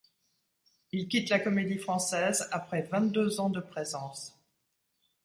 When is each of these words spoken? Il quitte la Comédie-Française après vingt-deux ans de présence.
Il 0.91 1.07
quitte 1.07 1.29
la 1.29 1.37
Comédie-Française 1.39 2.47
après 2.51 2.81
vingt-deux 2.81 3.39
ans 3.39 3.51
de 3.51 3.59
présence. 3.59 4.35